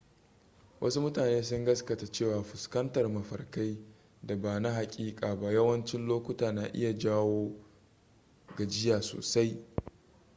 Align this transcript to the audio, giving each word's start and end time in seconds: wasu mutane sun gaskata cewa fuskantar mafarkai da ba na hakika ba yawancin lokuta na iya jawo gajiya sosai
wasu 0.81 0.99
mutane 1.05 1.43
sun 1.43 1.65
gaskata 1.65 2.07
cewa 2.11 2.43
fuskantar 2.43 3.09
mafarkai 3.09 3.77
da 4.23 4.35
ba 4.35 4.59
na 4.59 4.71
hakika 4.73 5.35
ba 5.35 5.51
yawancin 5.51 6.07
lokuta 6.07 6.51
na 6.51 6.65
iya 6.73 6.93
jawo 6.97 7.51
gajiya 8.57 9.01
sosai 9.01 9.65